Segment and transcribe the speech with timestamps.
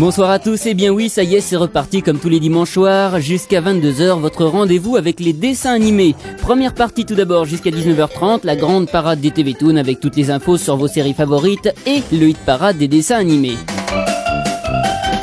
[0.00, 2.72] Bonsoir à tous, et bien oui, ça y est, c'est reparti comme tous les dimanches
[2.72, 6.14] soirs, jusqu'à 22h, votre rendez-vous avec les dessins animés.
[6.40, 10.30] Première partie tout d'abord jusqu'à 19h30, la grande parade des TV Toon avec toutes les
[10.30, 13.58] infos sur vos séries favorites et le hit parade des dessins animés.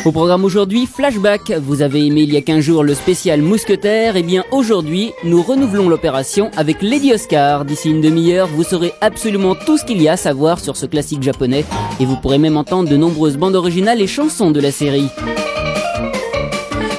[0.08, 1.52] Au programme aujourd'hui, Flashback.
[1.62, 4.16] Vous avez aimé il y a 15 jours le spécial Mousquetaire.
[4.16, 7.66] Et eh bien aujourd'hui, nous renouvelons l'opération avec Lady Oscar.
[7.66, 10.86] D'ici une demi-heure, vous saurez absolument tout ce qu'il y a à savoir sur ce
[10.86, 11.66] classique japonais.
[12.00, 15.10] Et vous pourrez même entendre de nombreuses bandes originales et chansons de la série.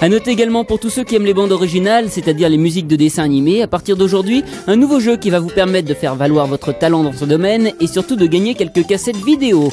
[0.02, 2.96] A noter également pour tous ceux qui aiment les bandes originales, c'est-à-dire les musiques de
[2.96, 6.46] dessins animés, à partir d'aujourd'hui, un nouveau jeu qui va vous permettre de faire valoir
[6.46, 9.72] votre talent dans ce domaine et surtout de gagner quelques cassettes vidéo.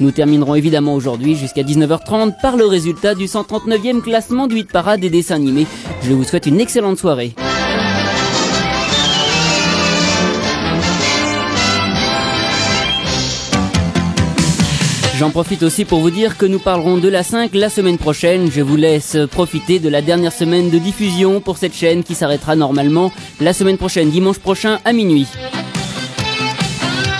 [0.00, 5.00] Nous terminerons évidemment aujourd'hui jusqu'à 19h30 par le résultat du 139e classement du 8 parade
[5.00, 5.66] des dessins animés.
[6.02, 7.34] Je vous souhaite une excellente soirée.
[15.18, 18.52] J'en profite aussi pour vous dire que nous parlerons de la 5 la semaine prochaine.
[18.52, 22.54] Je vous laisse profiter de la dernière semaine de diffusion pour cette chaîne qui s'arrêtera
[22.54, 25.26] normalement la semaine prochaine, dimanche prochain à minuit.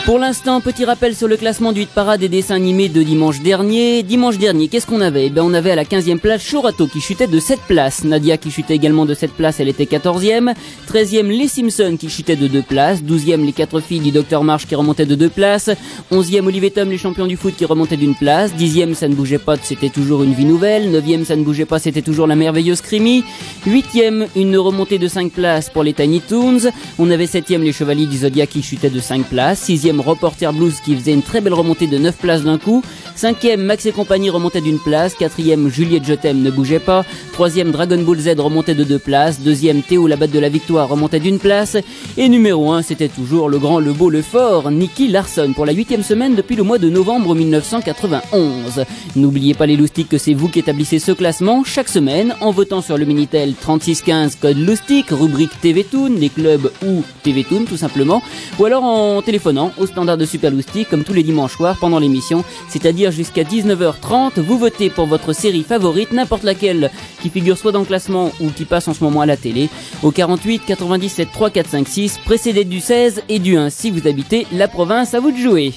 [0.09, 3.43] Pour l'instant, petit rappel sur le classement du hit parade des dessins animés de dimanche
[3.43, 4.03] dernier.
[4.03, 5.27] Dimanche dernier, qu'est-ce qu'on avait?
[5.27, 8.05] Eh ben, On avait à la 15e place Shorato qui chutait de 7 places.
[8.05, 10.55] Nadia qui chutait également de 7 places, elle était 14e.
[10.91, 13.03] 13e, Les Simpsons qui chutaient de 2 places.
[13.03, 15.69] 12e, Les 4 filles du Dr Marsh qui remontaient de 2 places.
[16.11, 18.53] 11e, Olivier Tom, les champions du foot qui remontaient d'une place.
[18.55, 20.91] 10e, Ça ne bougeait pas, c'était toujours une vie nouvelle.
[20.91, 23.25] 9e, Ça ne bougeait pas, c'était toujours la merveilleuse Crimi.
[23.67, 26.71] 8e, une remontée de 5 places pour les Tiny Toons.
[26.99, 29.69] On avait 7e, Les Chevaliers du Zodiac qui chutaient de 5 places.
[29.69, 32.83] 6e, Reporter Blues qui faisait une très belle remontée de 9 places d'un coup.
[33.15, 35.15] Cinquième, Max et compagnie remontait d'une place.
[35.15, 37.05] Quatrième, Juliette Je t'aime ne bougeait pas.
[37.33, 39.41] Troisième, Dragon Ball Z remontait de deux places.
[39.41, 41.77] Deuxième, Théo la batte de la victoire remontait d'une place.
[42.17, 45.73] Et numéro 1, c'était toujours le grand, le beau, le fort, Nicky Larson pour la
[45.73, 48.85] huitième semaine depuis le mois de novembre 1991.
[49.17, 52.81] N'oubliez pas les loustiques que c'est vous qui établissez ce classement chaque semaine en votant
[52.83, 57.77] sur le Minitel 3615 code loustique, rubrique TV Toon, les clubs ou TV Toon tout
[57.77, 58.23] simplement,
[58.59, 60.53] ou alors en téléphonant au standard de Super
[60.91, 64.41] comme tous les dimanches soirs pendant l'émission, c'est-à-dire jusqu'à 19h30.
[64.41, 66.91] Vous votez pour votre série favorite, n'importe laquelle,
[67.21, 69.69] qui figure soit dans le classement ou qui passe en ce moment à la télé,
[70.03, 74.07] au 48 97 3 4 5 6, précédé du 16 et du 1 si vous
[74.07, 75.15] habitez la province.
[75.15, 75.73] À vous de jouer.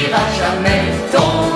[0.00, 1.49] n'oubliera jamais ton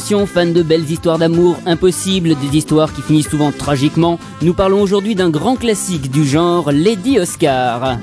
[0.00, 5.14] Fans de belles histoires d'amour impossibles, des histoires qui finissent souvent tragiquement, nous parlons aujourd'hui
[5.14, 7.98] d'un grand classique du genre, Lady Oscar.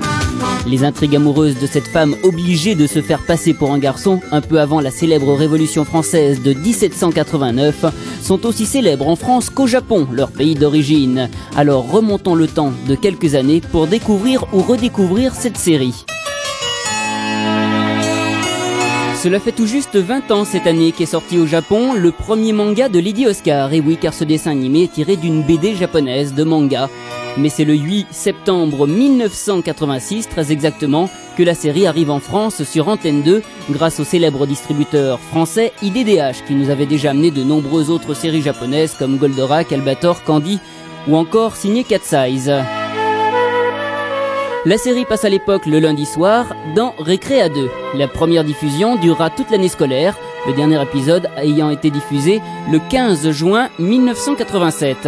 [0.68, 4.42] Les intrigues amoureuses de cette femme obligée de se faire passer pour un garçon un
[4.42, 7.86] peu avant la célèbre Révolution française de 1789
[8.22, 11.30] sont aussi célèbres en France qu'au Japon, leur pays d'origine.
[11.56, 16.06] Alors remontons le temps de quelques années pour découvrir ou redécouvrir cette série.
[19.24, 22.88] Cela fait tout juste 20 ans cette année qu'est sorti au Japon le premier manga
[22.88, 23.74] de Lady Oscar.
[23.74, 26.88] Et oui, car ce dessin animé est tiré d'une BD japonaise de manga.
[27.36, 32.90] Mais c'est le 8 septembre 1986, très exactement, que la série arrive en France sur
[32.90, 33.42] Antenne 2
[33.72, 38.44] grâce au célèbre distributeur français IDDH qui nous avait déjà amené de nombreuses autres séries
[38.44, 40.60] japonaises comme Goldorak, Albator, Candy
[41.08, 42.52] ou encore signé Cat Size.
[44.68, 47.70] La série passe à l'époque le lundi soir dans Récréa 2.
[47.96, 53.32] La première diffusion durera toute l'année scolaire, le dernier épisode ayant été diffusé le 15
[53.32, 55.08] juin 1987.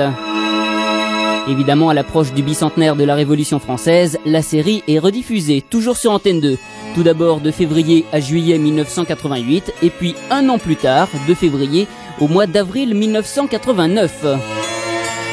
[1.49, 6.13] Évidemment, à l'approche du bicentenaire de la Révolution française, la série est rediffusée, toujours sur
[6.13, 6.57] Antenne 2.
[6.95, 11.85] Tout d'abord de février à juillet 1988, et puis un an plus tard, de février
[12.21, 14.25] au mois d'avril 1989.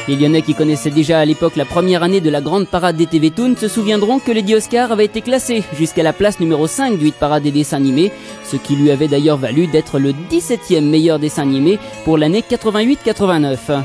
[0.08, 3.06] Les Lyonnais qui connaissaient déjà à l'époque la première année de la grande parade des
[3.06, 6.96] TV Toon se souviendront que Lady Oscar avait été classé jusqu'à la place numéro 5
[6.96, 8.12] du hit parade des dessins animés,
[8.44, 13.82] ce qui lui avait d'ailleurs valu d'être le 17e meilleur dessin animé pour l'année 88-89.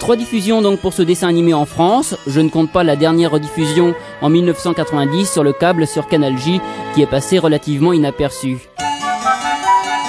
[0.00, 2.16] Trois diffusions donc pour ce dessin animé en France.
[2.26, 6.58] Je ne compte pas la dernière rediffusion en 1990 sur le câble sur Canal J
[6.94, 8.71] qui est passé relativement inaperçue.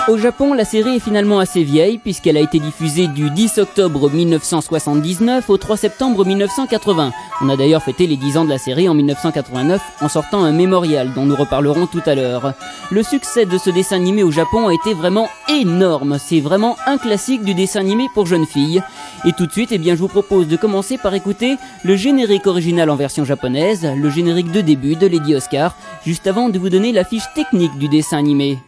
[0.09, 4.09] Au Japon, la série est finalement assez vieille puisqu'elle a été diffusée du 10 octobre
[4.09, 7.13] 1979 au 3 septembre 1980.
[7.41, 10.51] On a d'ailleurs fêté les 10 ans de la série en 1989 en sortant un
[10.51, 12.53] mémorial dont nous reparlerons tout à l'heure.
[12.91, 16.17] Le succès de ce dessin animé au Japon a été vraiment énorme.
[16.19, 18.83] C'est vraiment un classique du dessin animé pour jeunes filles.
[19.23, 22.47] Et tout de suite, eh bien, je vous propose de commencer par écouter le générique
[22.47, 26.69] original en version japonaise, le générique de début de Lady Oscar, juste avant de vous
[26.69, 28.59] donner la fiche technique du dessin animé.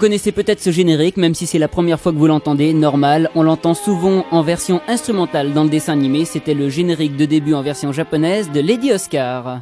[0.00, 3.28] Vous reconnaissez peut-être ce générique, même si c'est la première fois que vous l'entendez, normal,
[3.34, 7.52] on l'entend souvent en version instrumentale dans le dessin animé, c'était le générique de début
[7.52, 9.60] en version japonaise de Lady Oscar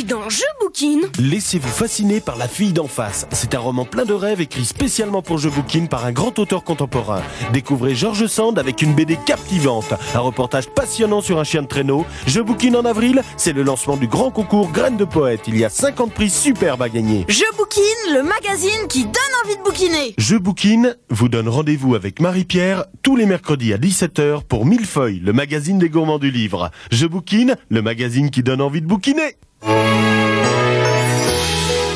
[0.00, 1.02] dans Je Bouquine.
[1.18, 3.26] Laissez-vous fasciner par La fille d'en face.
[3.30, 6.64] C'est un roman plein de rêves écrit spécialement pour Je Bouquine par un grand auteur
[6.64, 7.20] contemporain.
[7.52, 12.06] Découvrez Georges Sand avec une BD captivante, un reportage passionnant sur un chien de traîneau.
[12.26, 15.42] Je Bouquine en avril, c'est le lancement du grand concours Graines de Poète.
[15.46, 17.26] Il y a 50 prix superbes à gagner.
[17.28, 19.12] Je Bouquine, le magazine qui donne
[19.44, 20.14] envie de bouquiner.
[20.16, 25.34] Je Bouquine vous donne rendez-vous avec Marie-Pierre tous les mercredis à 17h pour Millefeuille, le
[25.34, 26.70] magazine des gourmands du livre.
[26.90, 29.36] Je Bouquine, le magazine qui donne envie de bouquiner.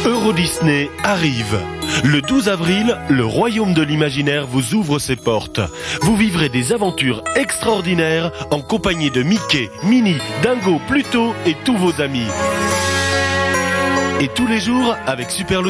[0.06, 1.58] Euro Disney arrive.
[2.04, 5.60] Le 12 avril, le royaume de l'imaginaire vous ouvre ses portes.
[6.02, 12.00] Vous vivrez des aventures extraordinaires en compagnie de Mickey, Minnie, Dingo, Pluto et tous vos
[12.00, 12.28] amis.
[14.18, 15.62] Et tous les jours, avec Super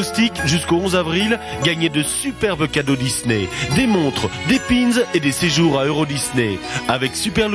[0.45, 5.77] jusqu'au 11 avril, gagnez de superbes cadeaux Disney, des montres, des pins et des séjours
[5.79, 6.57] à Euro Disney.
[6.87, 7.49] Avec Super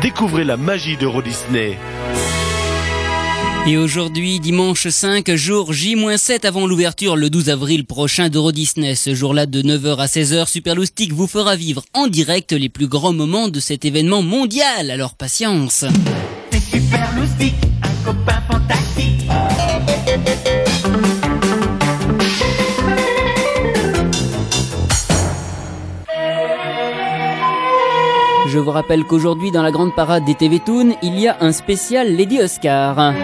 [0.00, 1.76] découvrez la magie d'Euro Disney.
[3.64, 8.96] Et aujourd'hui, dimanche 5, jour J-7 avant l'ouverture le 12 avril prochain d'Euro Disney.
[8.96, 13.12] Ce jour-là de 9h à 16h, Superloustic vous fera vivre en direct les plus grands
[13.12, 14.90] moments de cet événement mondial.
[14.90, 15.84] Alors patience.
[16.50, 19.28] C'est Superloustic, un copain fantastique.
[28.48, 31.52] Je vous rappelle qu'aujourd'hui, dans la grande parade des TV Toon, il y a un
[31.52, 33.14] spécial Lady Oscar.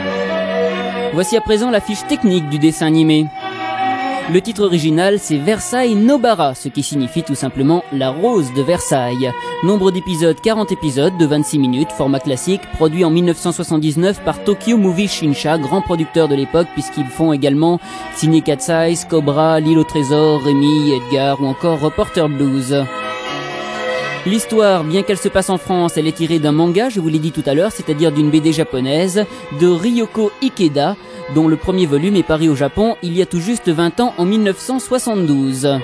[1.18, 3.26] Voici à présent la fiche technique du dessin animé.
[4.32, 9.32] Le titre original, c'est Versailles Nobara, ce qui signifie tout simplement la rose de Versailles.
[9.64, 15.08] Nombre d'épisodes, 40 épisodes de 26 minutes, format classique, produit en 1979 par Tokyo Movie
[15.08, 17.80] Shinsha, grand producteur de l'époque, puisqu'ils font également
[18.14, 22.84] Signé Cat Size, Cobra, L'île au trésor, Rémi, Edgar ou encore Reporter Blues.
[24.28, 27.18] L'histoire, bien qu'elle se passe en France, elle est tirée d'un manga, je vous l'ai
[27.18, 29.24] dit tout à l'heure, c'est-à-dire d'une BD japonaise,
[29.58, 30.96] de Ryoko Ikeda,
[31.34, 34.12] dont le premier volume est paru au Japon il y a tout juste 20 ans
[34.18, 35.78] en 1972.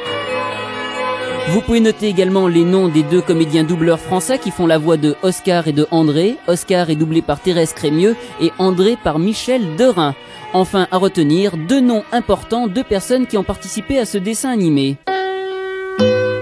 [1.48, 4.98] Vous pouvez noter également les noms des deux comédiens doubleurs français qui font la voix
[4.98, 6.36] de Oscar et de André.
[6.46, 10.14] Oscar est doublé par Thérèse Crémieux et André par Michel Derain.
[10.52, 14.98] Enfin, à retenir, deux noms importants, deux personnes qui ont participé à ce dessin animé.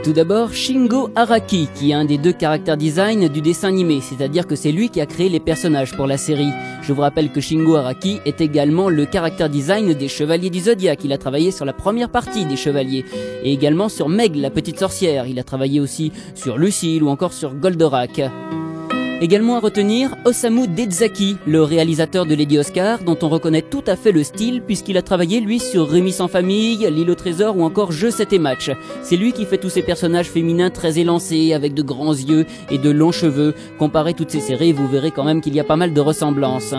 [0.02, 4.48] Tout d'abord, Shingo Araki, qui est un des deux caractères design du dessin animé, c'est-à-dire
[4.48, 6.50] que c'est lui qui a créé les personnages pour la série.
[6.82, 11.04] Je vous rappelle que Shingo Araki est également le caractère design des Chevaliers du Zodiac.
[11.04, 13.04] Il a travaillé sur la première partie des Chevaliers
[13.44, 15.28] et également sur Meg, la petite sorcière.
[15.28, 18.22] Il a travaillé aussi sur Lucille ou encore sur Goldorak.
[19.22, 23.94] Également à retenir Osamu Dezaki, le réalisateur de Lady Oscar, dont on reconnaît tout à
[23.94, 27.62] fait le style puisqu'il a travaillé lui sur Rémi sans famille, L'île au trésor ou
[27.62, 28.72] encore Je 7 et match.
[29.04, 32.78] C'est lui qui fait tous ces personnages féminins très élancés, avec de grands yeux et
[32.78, 33.54] de longs cheveux.
[33.78, 36.74] Comparez toutes ces séries, vous verrez quand même qu'il y a pas mal de ressemblances.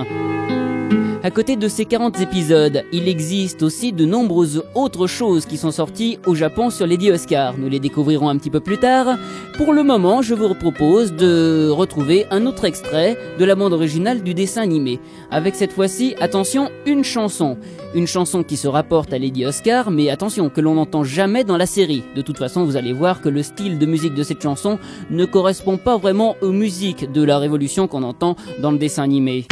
[1.25, 5.71] À côté de ces 40 épisodes, il existe aussi de nombreuses autres choses qui sont
[5.71, 7.57] sorties au Japon sur Lady Oscar.
[7.57, 9.17] Nous les découvrirons un petit peu plus tard.
[9.55, 14.21] Pour le moment, je vous propose de retrouver un autre extrait de la bande originale
[14.21, 14.99] du dessin animé.
[15.31, 17.55] Avec cette fois-ci, attention, une chanson.
[17.95, 21.55] Une chanson qui se rapporte à Lady Oscar, mais attention, que l'on n'entend jamais dans
[21.55, 22.03] la série.
[22.17, 24.77] De toute façon, vous allez voir que le style de musique de cette chanson
[25.09, 29.47] ne correspond pas vraiment aux musiques de la Révolution qu'on entend dans le dessin animé.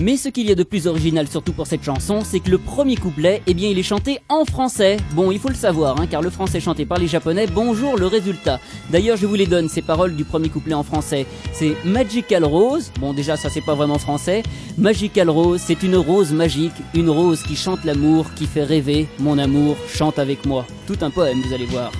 [0.00, 2.56] Mais ce qu'il y a de plus original surtout pour cette chanson, c'est que le
[2.56, 4.96] premier couplet, eh bien il est chanté en français.
[5.12, 8.06] Bon, il faut le savoir, hein, car le français chanté par les japonais, bonjour le
[8.06, 8.60] résultat.
[8.88, 11.26] D'ailleurs, je vous les donne, ces paroles du premier couplet en français.
[11.52, 14.42] C'est Magical Rose, bon déjà ça c'est pas vraiment français.
[14.78, 19.36] Magical Rose, c'est une rose magique, une rose qui chante l'amour, qui fait rêver, mon
[19.36, 20.64] amour, chante avec moi.
[20.86, 21.92] Tout un poème, vous allez voir.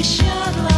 [0.00, 0.69] Ощущать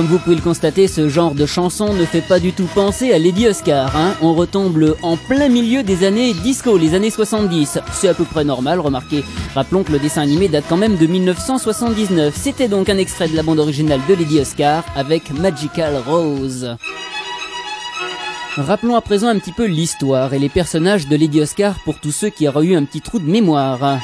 [0.00, 3.12] Comme vous pouvez le constater, ce genre de chanson ne fait pas du tout penser
[3.12, 3.94] à Lady Oscar.
[3.94, 4.14] Hein.
[4.22, 7.78] On retombe en plein milieu des années disco, les années 70.
[7.92, 9.22] C'est à peu près normal, remarquez.
[9.54, 12.34] Rappelons que le dessin animé date quand même de 1979.
[12.34, 16.74] C'était donc un extrait de la bande originale de Lady Oscar avec Magical Rose.
[18.56, 22.12] Rappelons à présent un petit peu l'histoire et les personnages de Lady Oscar pour tous
[22.12, 24.00] ceux qui auraient eu un petit trou de mémoire.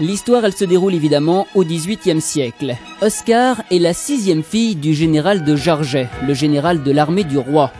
[0.00, 2.76] L'histoire, elle se déroule évidemment au XVIIIe siècle.
[3.02, 7.72] Oscar est la sixième fille du général de Jarget, le général de l'armée du roi.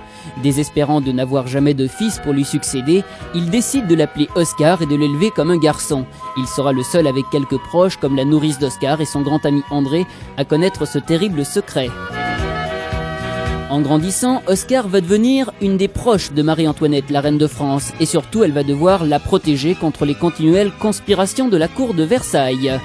[0.42, 3.04] Désespérant de n'avoir jamais de fils pour lui succéder,
[3.36, 6.06] il décide de l'appeler Oscar et de l'élever comme un garçon.
[6.36, 9.62] Il sera le seul avec quelques proches comme la nourrice d'Oscar et son grand ami
[9.70, 10.04] André
[10.36, 11.88] à connaître ce terrible secret.
[13.70, 18.06] En grandissant, Oscar va devenir une des proches de Marie-Antoinette, la reine de France, et
[18.06, 22.80] surtout elle va devoir la protéger contre les continuelles conspirations de la cour de Versailles.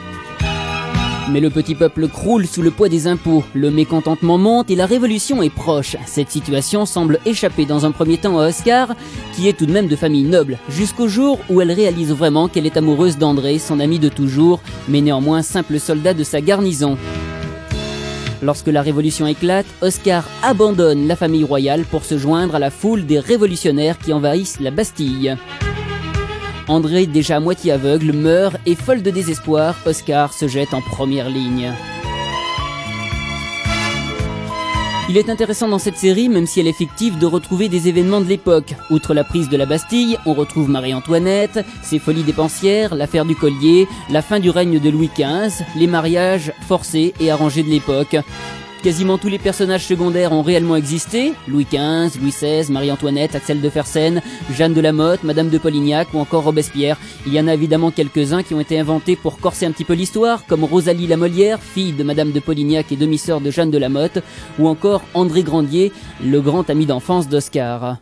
[1.32, 4.86] Mais le petit peuple croule sous le poids des impôts, le mécontentement monte et la
[4.86, 5.96] révolution est proche.
[6.06, 8.94] Cette situation semble échapper dans un premier temps à Oscar,
[9.34, 12.66] qui est tout de même de famille noble, jusqu'au jour où elle réalise vraiment qu'elle
[12.66, 16.98] est amoureuse d'André, son ami de toujours, mais néanmoins simple soldat de sa garnison.
[18.44, 23.06] Lorsque la révolution éclate, Oscar abandonne la famille royale pour se joindre à la foule
[23.06, 25.38] des révolutionnaires qui envahissent la Bastille.
[26.68, 31.72] André, déjà moitié aveugle, meurt et folle de désespoir, Oscar se jette en première ligne.
[35.10, 38.22] Il est intéressant dans cette série, même si elle est fictive, de retrouver des événements
[38.22, 38.74] de l'époque.
[38.90, 43.88] Outre la prise de la Bastille, on retrouve Marie-Antoinette, ses folies dépensières, l'affaire du collier,
[44.10, 48.16] la fin du règne de Louis XV, les mariages forcés et arrangés de l'époque.
[48.84, 51.32] Quasiment tous les personnages secondaires ont réellement existé.
[51.48, 56.14] Louis XV, Louis XVI, Marie-Antoinette, Axel de Fersen, Jeanne de la Motte, Madame de Polignac
[56.14, 56.98] ou encore Robespierre.
[57.26, 59.94] Il y en a évidemment quelques-uns qui ont été inventés pour corser un petit peu
[59.94, 63.78] l'histoire, comme Rosalie la Molière, fille de Madame de Polignac et demi-sœur de Jeanne de
[63.78, 64.20] la Motte,
[64.60, 68.00] ou encore André Grandier, le grand ami d'enfance d'Oscar.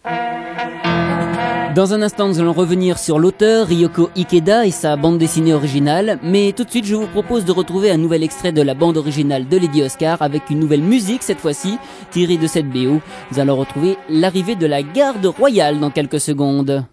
[1.76, 6.20] Dans un instant, nous allons revenir sur l'auteur Ryoko Ikeda et sa bande dessinée originale,
[6.22, 8.98] mais tout de suite, je vous propose de retrouver un nouvel extrait de la bande
[8.98, 11.78] originale de Lady Oscar avec une nouvelle musique cette fois-ci,
[12.10, 13.00] tirée de cette BO.
[13.32, 16.84] Nous allons retrouver l'arrivée de la garde royale dans quelques secondes.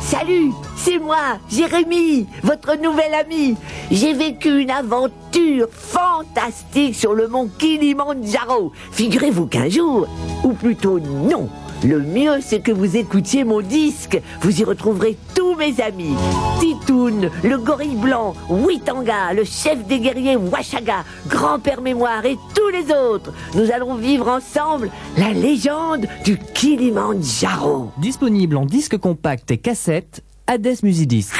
[0.00, 3.56] Salut, c'est moi, Jérémy, votre nouvel ami.
[3.92, 8.72] J'ai vécu une aventure fantastique sur le mont Kilimandjaro.
[8.90, 10.08] Figurez-vous qu'un jour,
[10.42, 11.48] ou plutôt non,
[11.82, 14.20] le mieux, c'est que vous écoutiez mon disque.
[14.40, 16.14] Vous y retrouverez tous mes amis.
[16.60, 22.92] Titoun, le gorille blanc, Witanga, le chef des guerriers Washaga, grand-père mémoire et tous les
[22.94, 23.32] autres.
[23.54, 27.90] Nous allons vivre ensemble la légende du Kilimandjaro.
[27.98, 31.34] Disponible en disque compact et cassette, Hades Musidisc.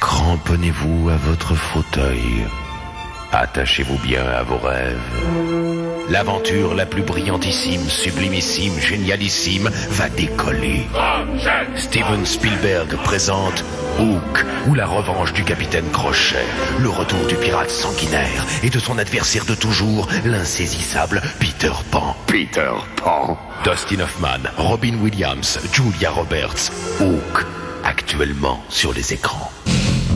[0.00, 2.46] Cramponnez-vous à votre fauteuil.
[3.32, 5.81] Attachez-vous bien à vos rêves.
[6.08, 10.86] L'aventure la plus brillantissime, sublimissime, génialissime va décoller.
[11.76, 13.64] Steven Spielberg présente
[13.98, 16.44] Hook ou la revanche du capitaine Crochet,
[16.80, 22.16] le retour du pirate sanguinaire et de son adversaire de toujours, l'insaisissable Peter Pan.
[22.26, 23.38] Peter Pan.
[23.64, 27.46] Dustin Hoffman, Robin Williams, Julia Roberts, Hook,
[27.84, 29.50] actuellement sur les écrans.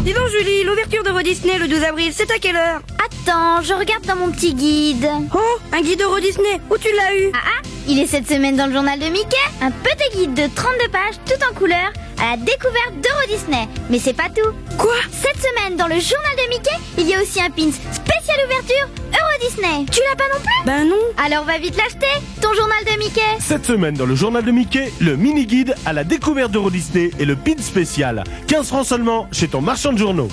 [0.07, 2.81] Dis donc Julie, l'ouverture de Euro Disney le 12 avril, c'est à quelle heure?
[3.05, 5.05] Attends, je regarde dans mon petit guide.
[5.35, 7.33] Oh, un guide Euro Disney, où tu l'as eu?
[7.35, 9.37] Ah ah, il est cette semaine dans le journal de Mickey.
[9.61, 13.69] Un petit guide de 32 pages, tout en couleur, à la découverte d'Euro Disney.
[13.91, 14.51] Mais c'est pas tout.
[14.79, 14.95] Quoi?
[15.11, 18.89] Cette semaine, dans le journal de Mickey, il y a aussi un pins spécial ouverture
[19.13, 19.87] Euro Disney.
[19.91, 20.67] Tu l'as pas non plus?
[20.67, 21.25] Ben non.
[21.25, 23.21] Alors va vite l'acheter, ton journal de Mickey.
[23.41, 27.25] Cette semaine dans le journal de Mickey, le mini-guide à la découverte d'Euro Disney et
[27.25, 28.25] le pin spécial.
[28.49, 30.29] 15 francs seulement chez ton marchand de journaux.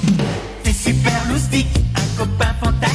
[0.63, 2.92] C'est super loustique, un copain fantastique.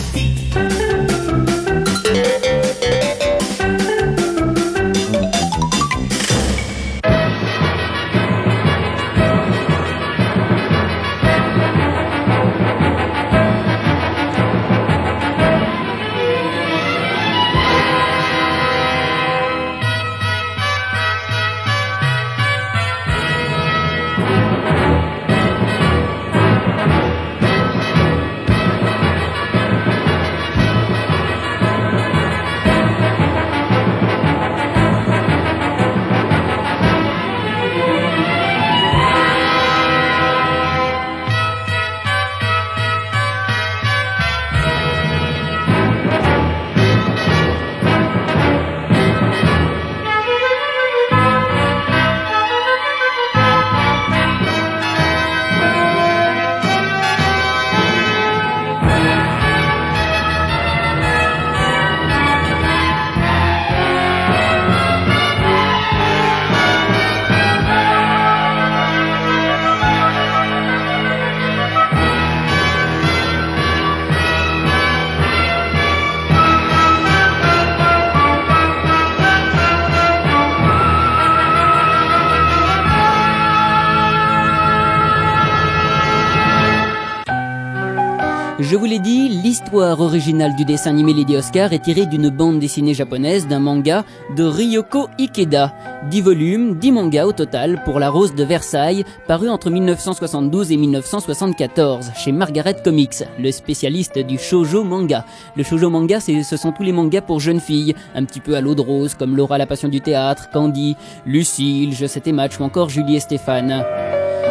[88.71, 92.59] Je vous l'ai dit, l'histoire originale du dessin animé Lady Oscar est tirée d'une bande
[92.59, 94.05] dessinée japonaise d'un manga
[94.37, 95.73] de Ryoko Ikeda.
[96.11, 100.77] 10 volumes, 10 mangas au total pour La Rose de Versailles, paru entre 1972 et
[100.77, 105.25] 1974 chez Margaret Comics, le spécialiste du shoujo manga.
[105.57, 108.61] Le shoujo manga, ce sont tous les mangas pour jeunes filles, un petit peu à
[108.61, 112.61] l'eau de rose comme Laura la passion du théâtre, Candy, Lucille, Je sais tes matchs
[112.61, 113.83] ou encore Julie et Stéphane.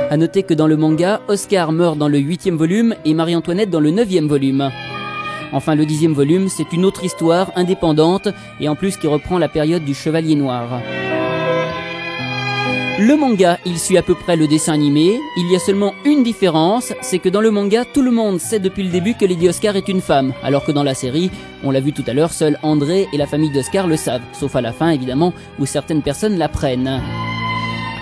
[0.09, 3.81] A noter que dans le manga, Oscar meurt dans le huitième volume et Marie-Antoinette dans
[3.81, 4.71] le neuvième volume.
[5.51, 8.29] Enfin, le dixième volume, c'est une autre histoire indépendante
[8.61, 10.81] et en plus qui reprend la période du Chevalier Noir.
[12.99, 15.19] Le manga, il suit à peu près le dessin animé.
[15.35, 18.59] Il y a seulement une différence, c'est que dans le manga, tout le monde sait
[18.59, 21.29] depuis le début que Lady Oscar est une femme, alors que dans la série,
[21.63, 24.55] on l'a vu tout à l'heure, seul André et la famille d'Oscar le savent, sauf
[24.55, 27.01] à la fin évidemment, où certaines personnes l'apprennent.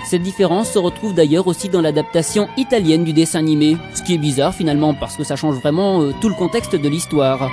[0.06, 4.18] Cette différence se retrouve d'ailleurs aussi dans l'adaptation italienne du dessin animé, ce qui est
[4.18, 7.50] bizarre finalement parce que ça change vraiment euh, tout le contexte de l'histoire.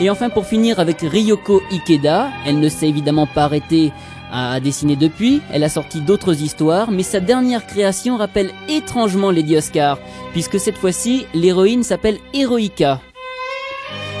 [0.00, 3.92] Et enfin pour finir avec Ryoko Ikeda, elle ne s'est évidemment pas arrêtée
[4.32, 9.56] à dessiner depuis, elle a sorti d'autres histoires, mais sa dernière création rappelle étrangement Lady
[9.56, 9.98] Oscar,
[10.32, 13.00] puisque cette fois-ci l'héroïne s'appelle Heroica.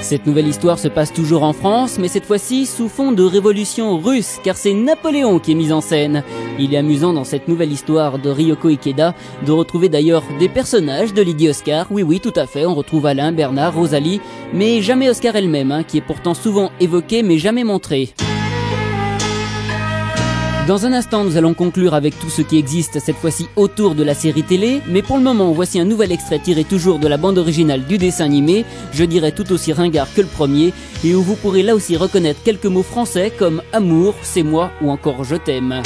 [0.02, 3.98] Cette nouvelle histoire se passe toujours en France, mais cette fois-ci sous fond de révolution
[3.98, 6.24] russe, car c'est Napoléon qui est mis en scène.
[6.58, 9.14] Il est amusant dans cette nouvelle histoire de Ryoko Ikeda
[9.46, 11.86] de retrouver d'ailleurs des personnages de Lady Oscar.
[11.90, 14.20] Oui, oui, tout à fait, on retrouve Alain, Bernard, Rosalie,
[14.52, 18.12] mais jamais Oscar elle-même, hein, qui est pourtant souvent évoquée mais jamais montrée.
[20.68, 24.04] Dans un instant, nous allons conclure avec tout ce qui existe cette fois-ci autour de
[24.04, 27.16] la série télé, mais pour le moment, voici un nouvel extrait tiré toujours de la
[27.16, 30.72] bande originale du dessin animé, je dirais tout aussi ringard que le premier,
[31.04, 34.92] et où vous pourrez là aussi reconnaître quelques mots français comme amour, c'est moi ou
[34.92, 35.82] encore je t'aime.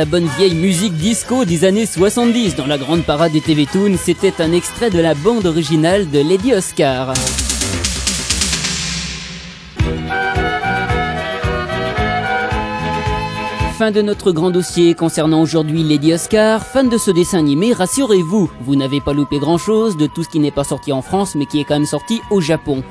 [0.00, 3.96] La bonne vieille musique disco des années 70 dans la grande parade des TV Toon,
[4.02, 7.12] c'était un extrait de la bande originale de Lady Oscar.
[13.76, 16.64] Fin de notre grand dossier concernant aujourd'hui Lady Oscar.
[16.64, 20.30] Fan de ce dessin animé, rassurez-vous, vous, n'avez pas loupé grand chose de tout ce
[20.30, 22.82] qui n'est pas sorti en France mais qui est quand même sorti au Japon.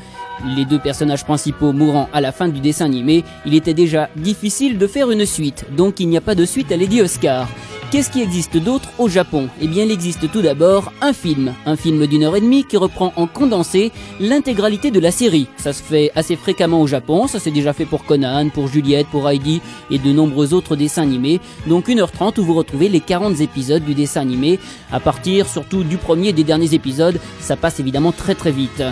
[0.46, 4.78] Les deux personnages principaux mourant à la fin du dessin animé, il était déjà difficile
[4.78, 7.48] de faire une suite, donc il n'y a pas de suite à Lady Oscar.
[7.92, 9.50] Qu'est-ce qui existe d'autre au Japon?
[9.60, 12.78] Eh bien, il existe tout d'abord un film, un film d'une heure et demie qui
[12.78, 15.48] reprend en condensé l'intégralité de la série.
[15.58, 19.08] Ça se fait assez fréquemment au Japon, ça s'est déjà fait pour Conan, pour Juliette,
[19.08, 21.42] pour Heidi et de nombreux autres dessins animés.
[21.66, 24.60] Donc 1h30 où vous retrouvez les 40 épisodes du dessin animé.
[24.92, 28.84] À partir surtout du premier et des derniers épisodes, ça passe évidemment très très vite.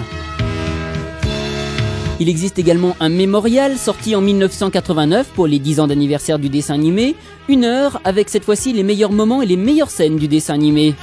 [2.20, 6.74] Il existe également un mémorial sorti en 1989 pour les 10 ans d'anniversaire du dessin
[6.74, 7.16] animé,
[7.48, 10.96] une heure avec cette fois-ci les meilleurs moments et les meilleures scènes du dessin animé.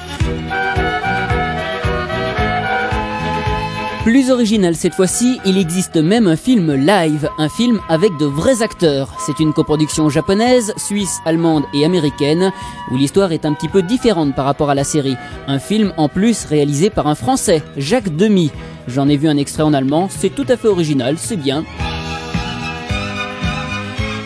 [4.04, 8.60] Plus original cette fois-ci, il existe même un film live, un film avec de vrais
[8.60, 9.08] acteurs.
[9.18, 12.52] C'est une coproduction japonaise, suisse, allemande et américaine,
[12.90, 15.16] où l'histoire est un petit peu différente par rapport à la série.
[15.46, 18.50] Un film en plus réalisé par un Français, Jacques Demy.
[18.88, 21.64] J'en ai vu un extrait en allemand, c'est tout à fait original, c'est bien.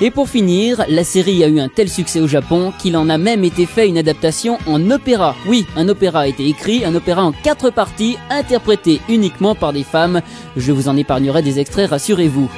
[0.00, 3.18] Et pour finir, la série a eu un tel succès au Japon qu'il en a
[3.18, 5.34] même été fait une adaptation en opéra.
[5.48, 9.82] Oui, un opéra a été écrit, un opéra en quatre parties, interprété uniquement par des
[9.82, 10.20] femmes.
[10.56, 12.48] Je vous en épargnerai des extraits, rassurez-vous.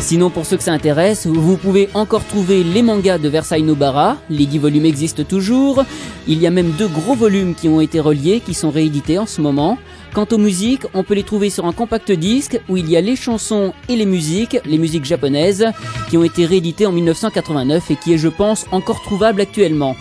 [0.00, 4.16] Sinon, pour ceux que ça intéresse, vous pouvez encore trouver les mangas de Versailles Nobara.
[4.28, 5.84] Les 10 volumes existent toujours.
[6.26, 9.26] Il y a même deux gros volumes qui ont été reliés, qui sont réédités en
[9.26, 9.78] ce moment.
[10.14, 13.00] Quant aux musiques, on peut les trouver sur un compact disque où il y a
[13.00, 15.66] les chansons et les musiques, les musiques japonaises,
[16.10, 19.96] qui ont été rééditées en 1989 et qui est, je pense, encore trouvable actuellement.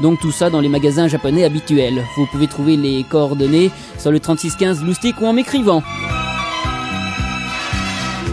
[0.00, 2.02] Donc tout ça dans les magasins japonais habituels.
[2.16, 5.82] Vous pouvez trouver les coordonnées sur le 3615 Loustic ou en m'écrivant.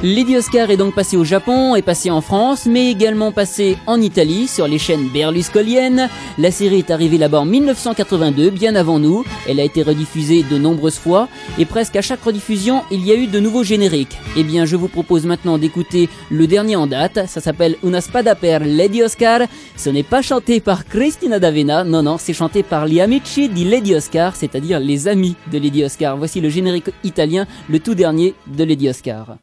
[0.05, 4.01] Lady Oscar est donc passé au Japon, est passé en France, mais également passé en
[4.01, 6.09] Italie sur les chaînes berlusconiennes.
[6.37, 9.23] La série est arrivée là-bas en 1982, bien avant nous.
[9.47, 13.15] Elle a été rediffusée de nombreuses fois et presque à chaque rediffusion, il y a
[13.15, 14.17] eu de nouveaux génériques.
[14.35, 17.25] Eh bien, je vous propose maintenant d'écouter le dernier en date.
[17.29, 19.43] Ça s'appelle Una spada per Lady Oscar.
[19.77, 23.63] Ce n'est pas chanté par Cristina D'Avena, non, non, c'est chanté par gli amici di
[23.63, 26.17] Lady Oscar, c'est-à-dire les amis de Lady Oscar.
[26.17, 29.37] Voici le générique italien, le tout dernier de Lady Oscar.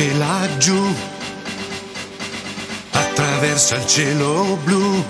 [0.00, 0.94] Che laggiù
[2.92, 5.04] attraversa il cielo blu.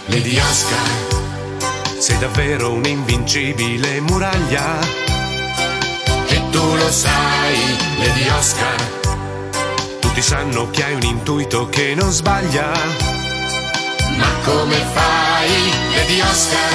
[0.07, 0.91] Lady Oscar,
[1.99, 5.10] sei davvero un'invincibile muraglia.
[6.81, 8.75] Lo sai, Lady Oscar.
[10.01, 12.73] Tutti sanno che hai un intuito che non sbaglia.
[14.17, 16.73] Ma come fai, Lady Oscar?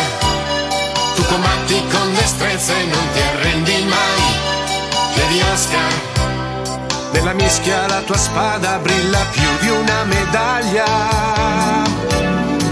[1.16, 4.24] Tu combatti con destrezza e non ti arrendi mai.
[5.16, 5.94] Lady Oscar,
[7.12, 10.86] nella mischia la tua spada brilla più di una medaglia.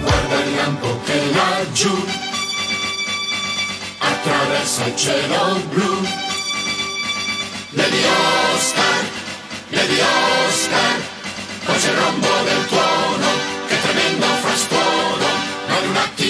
[0.01, 2.03] Guarda il lampo che laggiù
[3.99, 6.18] attraversa il cielo blu.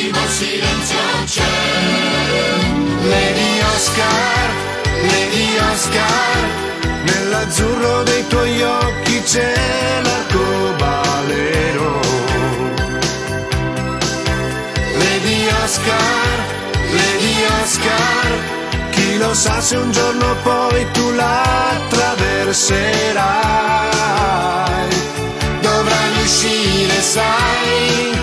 [0.08, 1.42] Il silenzio c'è.
[3.04, 4.50] Lady Oscar,
[5.02, 6.38] Lady Oscar,
[7.04, 12.00] nell'azzurro dei tuoi occhi c'è l'arcobaleno.
[14.98, 16.46] Lady Oscar,
[16.92, 18.28] Lady Oscar,
[18.92, 21.42] chi lo sa se un giorno poi tu la
[21.72, 23.28] attraverserai.
[25.62, 28.18] Dovrai riuscire, sai,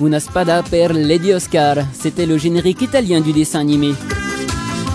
[0.00, 3.94] Una spada per Lady Oscar, c'était le générique italien du dessin animé.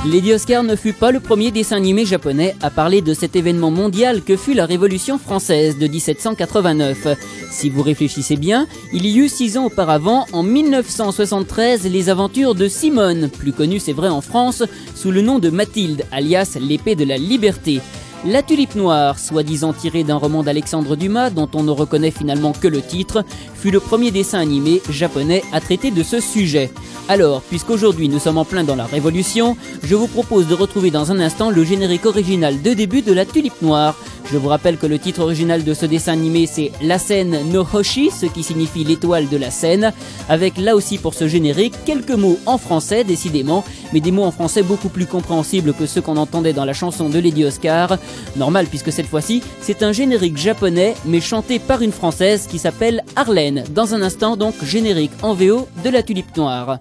[0.05, 3.71] Lady Oscar ne fut pas le premier dessin animé japonais à parler de cet événement
[3.71, 7.07] mondial que fut la Révolution française de 1789.
[7.49, 12.67] Si vous réfléchissez bien, il y eut six ans auparavant, en 1973, les aventures de
[12.67, 17.05] Simone, plus connue c'est vrai en France, sous le nom de Mathilde, alias l'épée de
[17.05, 17.79] la liberté.
[18.25, 22.69] La tulipe noire, soi-disant tirée d'un roman d'Alexandre Dumas dont on ne reconnaît finalement que
[22.69, 26.71] le titre, fut le premier dessin animé japonais à traiter de ce sujet.
[27.09, 31.11] Alors, puisqu'aujourd'hui nous sommes en plein dans la Révolution, je vous propose de retrouver dans
[31.11, 33.93] un instant le générique original de début de La tulipe noire.
[34.31, 37.67] Je vous rappelle que le titre original de ce dessin animé c'est La scène no
[37.71, 39.91] Hoshi, ce qui signifie l'étoile de la scène,
[40.29, 44.31] avec là aussi pour ce générique quelques mots en français décidément, mais des mots en
[44.31, 47.97] français beaucoup plus compréhensibles que ceux qu'on entendait dans la chanson de Lady Oscar.
[48.35, 53.03] Normal puisque cette fois-ci c'est un générique japonais mais chanté par une française qui s'appelle
[53.15, 53.63] Arlène.
[53.69, 56.79] Dans un instant donc générique en VO de La tulipe noire.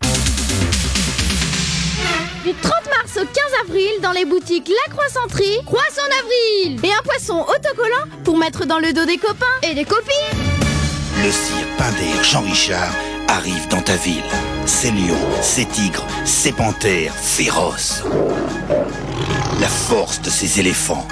[2.44, 3.28] Du 30 mars au 15
[3.64, 8.80] avril, dans les boutiques La Croissanterie, Croissant d'avril Et un poisson autocollant pour mettre dans
[8.80, 10.38] le dos des copains et des copines
[11.24, 12.92] Le cire Pinder Jean Richard
[13.28, 14.22] arrive dans ta ville.
[14.74, 18.02] Ces lions, ces tigres, ces panthères féroces.
[19.60, 21.06] La force de ces éléphants.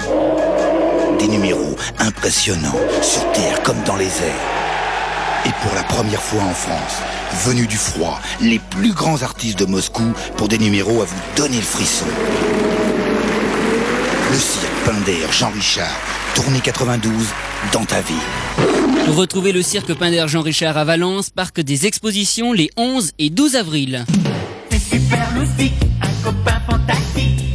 [1.19, 5.45] Des numéros impressionnants, sur terre comme dans les airs.
[5.45, 7.01] Et pour la première fois en France,
[7.45, 11.57] venus du froid, les plus grands artistes de Moscou pour des numéros à vous donner
[11.57, 12.07] le frisson.
[14.31, 15.99] Le cirque Pinder Jean Richard,
[16.35, 17.11] tournée 92,
[17.73, 18.15] dans ta ville.
[19.09, 23.57] Retrouvez le cirque Pinder Jean Richard à Valence, parc des expositions les 11 et 12
[23.57, 24.05] avril.
[24.69, 27.53] C'est super loustique, un copain fantastique.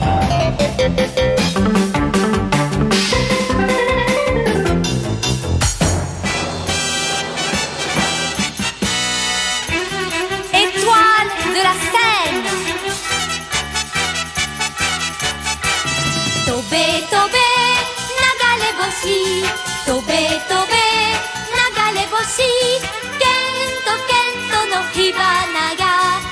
[20.16, 26.25] べとべ流れ星ケントケントの火花が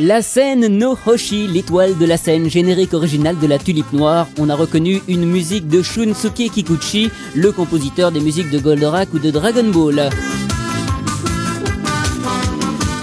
[0.00, 4.28] La scène No Hoshi, l'étoile de la scène, générique original de la Tulipe Noire.
[4.38, 9.18] On a reconnu une musique de Shunsuke Kikuchi, le compositeur des musiques de Goldorak ou
[9.18, 10.08] de Dragon Ball.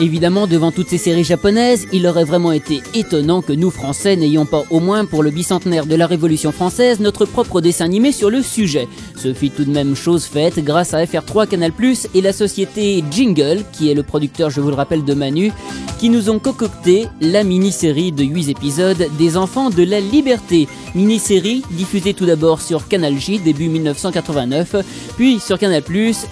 [0.01, 4.45] Évidemment, devant toutes ces séries japonaises, il aurait vraiment été étonnant que nous, Français, n'ayons
[4.45, 8.29] pas au moins pour le bicentenaire de la Révolution française notre propre dessin animé sur
[8.29, 8.89] le sujet.
[9.15, 11.71] Ce fut tout de même chose faite grâce à FR3 Canal+,
[12.13, 15.53] et la société Jingle, qui est le producteur, je vous le rappelle, de Manu,
[15.97, 20.67] qui nous ont concocté la mini-série de 8 épisodes des Enfants de la Liberté.
[20.93, 24.75] Mini-série diffusée tout d'abord sur Canal J début 1989,
[25.15, 25.83] puis sur Canal+,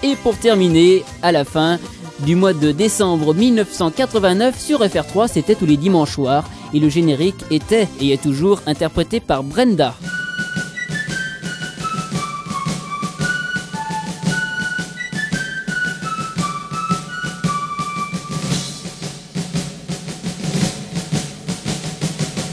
[0.02, 1.78] et pour terminer, à la fin,
[2.20, 7.44] du mois de décembre 1989 sur FR3, c'était tous les dimanches soirs et le générique
[7.50, 9.94] était et est toujours interprété par Brenda.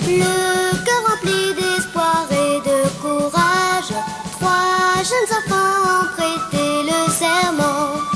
[0.08, 3.94] Le cœur rempli d'espoir et de courage,
[4.34, 8.11] trois jeunes enfants ont prêté le serment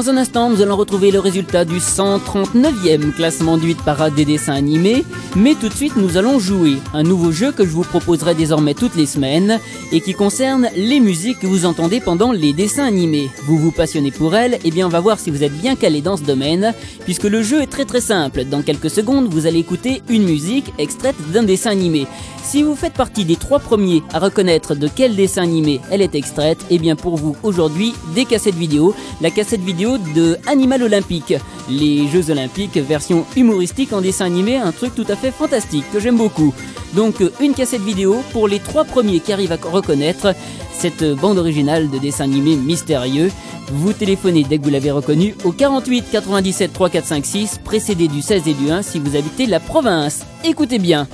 [0.00, 4.24] Dans un instant, nous allons retrouver le résultat du 139e classement du 8 parade des
[4.24, 5.04] dessins animés,
[5.36, 8.72] mais tout de suite nous allons jouer un nouveau jeu que je vous proposerai désormais
[8.72, 9.60] toutes les semaines
[9.92, 13.28] et qui concerne les musiques que vous entendez pendant les dessins animés.
[13.44, 16.00] Vous vous passionnez pour elles, et bien on va voir si vous êtes bien calé
[16.00, 16.72] dans ce domaine,
[17.04, 18.44] puisque le jeu est très très simple.
[18.44, 22.06] Dans quelques secondes, vous allez écouter une musique extraite d'un dessin animé.
[22.42, 26.14] Si vous faites partie des trois premiers à reconnaître de quel dessin animé elle est
[26.14, 31.34] extraite, et bien pour vous aujourd'hui des cassettes vidéo, la cassette vidéo de Animal Olympique,
[31.68, 36.00] les Jeux Olympiques version humoristique en dessin animé, un truc tout à fait fantastique que
[36.00, 36.54] j'aime beaucoup.
[36.94, 40.34] Donc une cassette vidéo pour les trois premiers qui arrivent à reconnaître
[40.72, 43.30] cette bande originale de dessin animé mystérieux.
[43.72, 48.54] Vous téléphonez dès que vous l'avez reconnu au 48 97 3456, précédé du 16 et
[48.54, 50.24] du 1 si vous habitez la province.
[50.44, 51.06] Écoutez bien.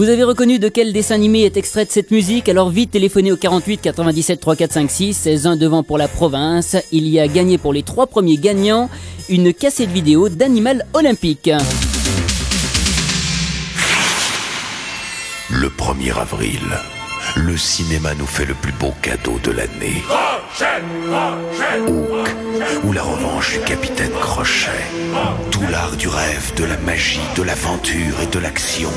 [0.00, 2.48] Vous avez reconnu de quel dessin animé est extraite cette musique?
[2.48, 6.74] Alors vite téléphonez au 48 97 3456, 16 1 devant pour la province.
[6.90, 8.88] Il y a gagné pour les trois premiers gagnants
[9.28, 11.50] une cassette vidéo d'Animal Olympique.
[15.60, 16.62] Le 1er avril,
[17.36, 20.02] le cinéma nous fait le plus beau cadeau de l'année.
[21.86, 22.28] Hook,
[22.82, 24.70] ou la revanche du capitaine Crochet.
[25.50, 28.88] Tout l'art du rêve, de la magie, de l'aventure et de l'action.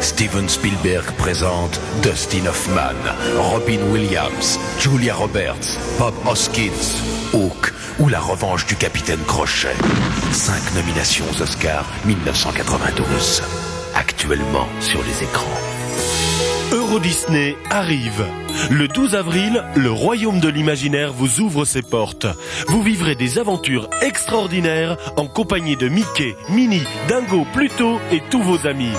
[0.00, 2.98] Steven Spielberg présente Dustin Hoffman,
[3.38, 6.98] Robin Williams, Julia Roberts, Bob Hoskins.
[7.32, 9.76] Hook, ou la revanche du capitaine Crochet.
[10.32, 13.44] Cinq nominations Oscars 1992.
[13.94, 15.77] Actuellement sur les écrans.
[16.72, 18.26] Euro Disney arrive.
[18.70, 22.26] Le 12 avril, le royaume de l'imaginaire vous ouvre ses portes.
[22.66, 28.66] Vous vivrez des aventures extraordinaires en compagnie de Mickey, Minnie, Dingo, Pluto et tous vos
[28.66, 28.92] amis.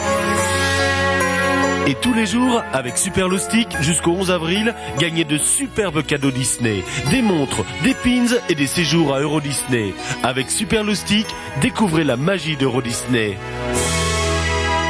[1.85, 6.83] Et tous les jours, avec Super Loustic, jusqu'au 11 avril, gagnez de superbes cadeaux Disney,
[7.11, 9.93] des montres, des pins et des séjours à Euro Disney.
[10.23, 11.27] Avec Super Loustic,
[11.61, 13.37] découvrez la magie d'Euro Disney.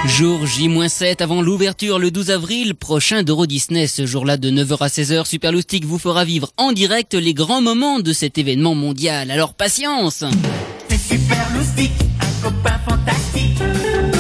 [0.05, 3.87] Jour J-7 avant l'ouverture le 12 avril prochain d'Euro Disney.
[3.87, 7.61] Ce jour-là de 9h à 16h, Super Loustic vous fera vivre en direct les grands
[7.61, 9.29] moments de cet événement mondial.
[9.31, 10.23] Alors patience
[10.89, 11.19] C'est
[12.21, 14.18] un copain fantastique.